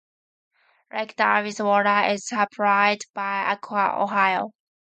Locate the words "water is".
1.61-2.27